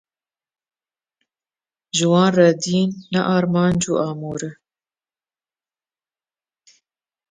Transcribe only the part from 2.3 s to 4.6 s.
re dîn ne armanc e, amûr e.